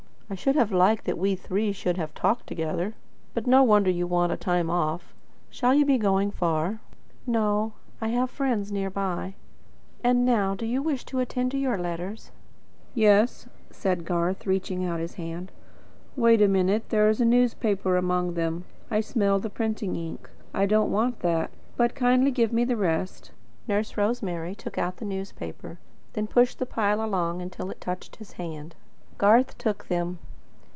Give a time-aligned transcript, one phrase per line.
[0.29, 2.93] "I should have liked that we three should have talked together.
[3.33, 5.13] But no wonder you want a time off.
[5.49, 6.79] Shall you be going far?"
[7.27, 9.35] "No; I have friends near by.
[10.05, 12.31] And now, do you wish to attend to your letters?"
[12.95, 15.51] "Yes," said Garth, reaching out his hand.
[16.15, 16.87] "Wait a minute.
[16.87, 18.63] There is a newspaper among them.
[18.89, 20.29] I smell the printing ink.
[20.53, 21.51] I don't want that.
[21.75, 23.31] But kindly give me the rest."
[23.67, 25.77] Nurse Rosemary took out the newspaper;
[26.13, 28.75] then pushed the pile along, until it touched his hand.
[29.17, 30.17] Garth took them.